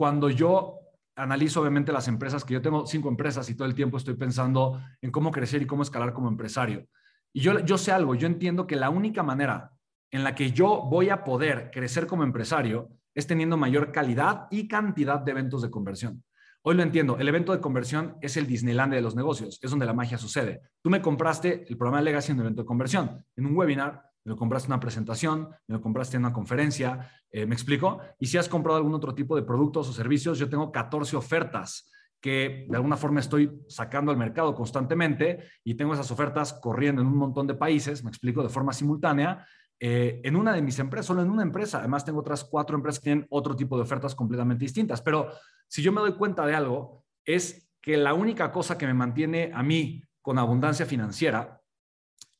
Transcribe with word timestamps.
cuando 0.00 0.30
yo 0.30 0.78
analizo 1.14 1.60
obviamente 1.60 1.92
las 1.92 2.08
empresas, 2.08 2.42
que 2.42 2.54
yo 2.54 2.62
tengo 2.62 2.86
cinco 2.86 3.10
empresas 3.10 3.50
y 3.50 3.54
todo 3.54 3.68
el 3.68 3.74
tiempo 3.74 3.98
estoy 3.98 4.14
pensando 4.14 4.80
en 5.02 5.10
cómo 5.10 5.30
crecer 5.30 5.60
y 5.60 5.66
cómo 5.66 5.82
escalar 5.82 6.14
como 6.14 6.26
empresario. 6.26 6.86
Y 7.34 7.42
yo, 7.42 7.58
yo 7.58 7.76
sé 7.76 7.92
algo, 7.92 8.14
yo 8.14 8.26
entiendo 8.26 8.66
que 8.66 8.76
la 8.76 8.88
única 8.88 9.22
manera 9.22 9.72
en 10.10 10.24
la 10.24 10.34
que 10.34 10.52
yo 10.52 10.86
voy 10.90 11.10
a 11.10 11.22
poder 11.22 11.70
crecer 11.70 12.06
como 12.06 12.24
empresario 12.24 12.88
es 13.14 13.26
teniendo 13.26 13.58
mayor 13.58 13.92
calidad 13.92 14.46
y 14.50 14.68
cantidad 14.68 15.20
de 15.20 15.32
eventos 15.32 15.60
de 15.60 15.68
conversión. 15.68 16.24
Hoy 16.62 16.76
lo 16.76 16.82
entiendo, 16.82 17.18
el 17.18 17.28
evento 17.28 17.52
de 17.52 17.60
conversión 17.60 18.16
es 18.22 18.38
el 18.38 18.46
Disneyland 18.46 18.94
de 18.94 19.02
los 19.02 19.14
negocios, 19.14 19.58
es 19.60 19.70
donde 19.70 19.84
la 19.84 19.92
magia 19.92 20.16
sucede. 20.16 20.62
Tú 20.80 20.88
me 20.88 21.02
compraste 21.02 21.66
el 21.68 21.76
programa 21.76 21.98
de 21.98 22.04
Legacy 22.04 22.32
en 22.32 22.38
un 22.38 22.46
evento 22.46 22.62
de 22.62 22.66
conversión, 22.66 23.22
en 23.36 23.44
un 23.44 23.54
webinar, 23.54 24.09
me 24.24 24.30
lo 24.30 24.36
compraste 24.36 24.66
en 24.66 24.72
una 24.72 24.80
presentación, 24.80 25.48
me 25.66 25.76
lo 25.76 25.80
compraste 25.80 26.16
en 26.16 26.24
una 26.24 26.32
conferencia, 26.32 27.10
eh, 27.30 27.46
¿me 27.46 27.54
explico? 27.54 28.00
Y 28.18 28.26
si 28.26 28.38
has 28.38 28.48
comprado 28.48 28.76
algún 28.76 28.94
otro 28.94 29.14
tipo 29.14 29.36
de 29.36 29.42
productos 29.42 29.88
o 29.88 29.92
servicios, 29.92 30.38
yo 30.38 30.48
tengo 30.48 30.70
14 30.70 31.16
ofertas 31.16 31.90
que 32.20 32.66
de 32.68 32.76
alguna 32.76 32.96
forma 32.96 33.20
estoy 33.20 33.50
sacando 33.68 34.10
al 34.10 34.18
mercado 34.18 34.54
constantemente 34.54 35.44
y 35.64 35.74
tengo 35.74 35.94
esas 35.94 36.10
ofertas 36.10 36.52
corriendo 36.52 37.00
en 37.00 37.08
un 37.08 37.16
montón 37.16 37.46
de 37.46 37.54
países, 37.54 38.04
me 38.04 38.10
explico, 38.10 38.42
de 38.42 38.50
forma 38.50 38.74
simultánea, 38.74 39.46
eh, 39.82 40.20
en 40.24 40.36
una 40.36 40.52
de 40.52 40.60
mis 40.60 40.78
empresas, 40.78 41.06
solo 41.06 41.22
en 41.22 41.30
una 41.30 41.42
empresa. 41.42 41.78
Además, 41.78 42.04
tengo 42.04 42.20
otras 42.20 42.44
cuatro 42.44 42.76
empresas 42.76 42.98
que 42.98 43.04
tienen 43.04 43.26
otro 43.30 43.56
tipo 43.56 43.76
de 43.76 43.82
ofertas 43.82 44.14
completamente 44.14 44.66
distintas. 44.66 45.00
Pero 45.00 45.30
si 45.66 45.80
yo 45.80 45.90
me 45.90 46.02
doy 46.02 46.12
cuenta 46.12 46.44
de 46.44 46.54
algo, 46.54 47.06
es 47.24 47.70
que 47.80 47.96
la 47.96 48.12
única 48.12 48.52
cosa 48.52 48.76
que 48.76 48.86
me 48.86 48.92
mantiene 48.92 49.50
a 49.54 49.62
mí 49.62 50.02
con 50.20 50.38
abundancia 50.38 50.84
financiera, 50.84 51.59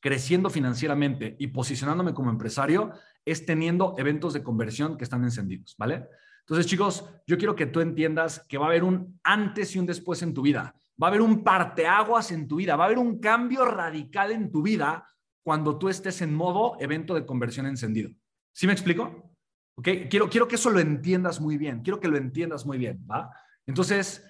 creciendo 0.01 0.49
financieramente 0.49 1.37
y 1.39 1.47
posicionándome 1.47 2.13
como 2.13 2.31
empresario, 2.31 2.91
es 3.23 3.45
teniendo 3.45 3.95
eventos 3.97 4.33
de 4.33 4.43
conversión 4.43 4.97
que 4.97 5.03
están 5.03 5.23
encendidos, 5.23 5.75
¿vale? 5.77 6.07
Entonces, 6.41 6.65
chicos, 6.65 7.05
yo 7.27 7.37
quiero 7.37 7.55
que 7.55 7.67
tú 7.67 7.79
entiendas 7.79 8.45
que 8.49 8.57
va 8.57 8.65
a 8.65 8.69
haber 8.69 8.83
un 8.83 9.19
antes 9.23 9.75
y 9.75 9.79
un 9.79 9.85
después 9.85 10.21
en 10.23 10.33
tu 10.33 10.41
vida. 10.41 10.75
Va 11.01 11.07
a 11.07 11.09
haber 11.09 11.21
un 11.21 11.43
parteaguas 11.43 12.31
en 12.31 12.47
tu 12.47 12.57
vida, 12.57 12.75
va 12.75 12.83
a 12.83 12.87
haber 12.87 12.97
un 12.97 13.19
cambio 13.19 13.63
radical 13.63 14.31
en 14.31 14.51
tu 14.51 14.61
vida 14.61 15.07
cuando 15.43 15.77
tú 15.77 15.87
estés 15.87 16.21
en 16.21 16.33
modo 16.33 16.75
evento 16.79 17.13
de 17.13 17.25
conversión 17.25 17.67
encendido. 17.67 18.11
¿Sí 18.53 18.67
me 18.67 18.73
explico? 18.73 19.33
¿Ok? 19.75 19.87
Quiero, 20.09 20.29
quiero 20.29 20.47
que 20.47 20.55
eso 20.55 20.69
lo 20.69 20.79
entiendas 20.79 21.39
muy 21.39 21.57
bien, 21.57 21.81
quiero 21.81 21.99
que 21.99 22.07
lo 22.07 22.17
entiendas 22.17 22.65
muy 22.65 22.77
bien, 22.77 23.05
¿va? 23.09 23.31
Entonces, 23.65 24.25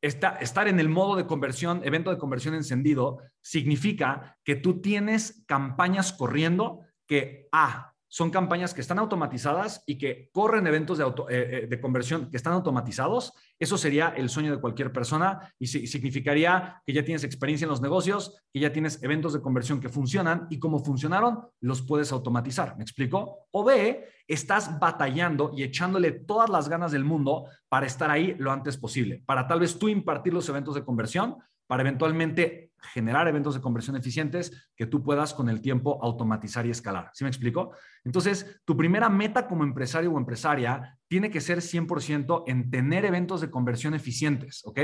estar 0.00 0.68
en 0.68 0.80
el 0.80 0.88
modo 0.88 1.16
de 1.16 1.26
conversión, 1.26 1.80
evento 1.84 2.10
de 2.10 2.18
conversión 2.18 2.54
encendido, 2.54 3.18
significa 3.40 4.38
que 4.44 4.54
tú 4.56 4.80
tienes 4.80 5.44
campañas 5.46 6.12
corriendo 6.12 6.80
que, 7.06 7.48
A, 7.52 7.94
son 8.08 8.30
campañas 8.30 8.74
que 8.74 8.80
están 8.80 8.98
automatizadas 8.98 9.82
y 9.86 9.98
que 9.98 10.30
corren 10.32 10.66
eventos 10.66 10.98
de, 10.98 11.04
eh, 11.04 11.12
eh, 11.30 11.66
de 11.68 11.80
conversión 11.80 12.30
que 12.30 12.36
están 12.36 12.54
automatizados. 12.54 13.34
Eso 13.58 13.76
sería 13.76 14.08
el 14.16 14.30
sueño 14.30 14.50
de 14.50 14.60
cualquier 14.60 14.92
persona 14.92 15.54
y 15.58 15.66
significaría 15.66 16.82
que 16.86 16.92
ya 16.92 17.04
tienes 17.04 17.24
experiencia 17.24 17.66
en 17.66 17.70
los 17.70 17.82
negocios, 17.82 18.42
que 18.52 18.60
ya 18.60 18.72
tienes 18.72 19.02
eventos 19.02 19.32
de 19.34 19.42
conversión 19.42 19.80
que 19.80 19.88
funcionan 19.88 20.46
y 20.50 20.58
como 20.58 20.78
funcionaron, 20.78 21.40
los 21.60 21.82
puedes 21.82 22.10
automatizar. 22.12 22.76
¿Me 22.76 22.82
explico? 22.82 23.46
O 23.50 23.64
B, 23.64 24.06
estás 24.26 24.78
batallando 24.78 25.52
y 25.54 25.62
echándole 25.62 26.12
todas 26.12 26.48
las 26.48 26.68
ganas 26.68 26.92
del 26.92 27.04
mundo 27.04 27.44
para 27.68 27.86
estar 27.86 28.10
ahí 28.10 28.34
lo 28.38 28.52
antes 28.52 28.76
posible, 28.76 29.22
para 29.26 29.46
tal 29.46 29.60
vez 29.60 29.78
tú 29.78 29.88
impartir 29.88 30.32
los 30.32 30.48
eventos 30.48 30.74
de 30.74 30.84
conversión, 30.84 31.36
para 31.68 31.82
eventualmente 31.82 32.72
generar 32.80 33.28
eventos 33.28 33.54
de 33.54 33.60
conversión 33.60 33.96
eficientes 33.96 34.70
que 34.74 34.86
tú 34.86 35.02
puedas 35.02 35.34
con 35.34 35.48
el 35.48 35.60
tiempo 35.60 35.98
automatizar 36.02 36.66
y 36.66 36.70
escalar. 36.70 37.10
¿Sí 37.12 37.24
me 37.24 37.30
explico? 37.30 37.72
Entonces, 38.04 38.60
tu 38.64 38.76
primera 38.76 39.08
meta 39.08 39.46
como 39.46 39.64
empresario 39.64 40.12
o 40.12 40.18
empresaria 40.18 40.98
tiene 41.08 41.30
que 41.30 41.40
ser 41.40 41.58
100% 41.58 42.44
en 42.46 42.70
tener 42.70 43.04
eventos 43.04 43.40
de 43.40 43.50
conversión 43.50 43.94
eficientes, 43.94 44.62
¿ok? 44.64 44.80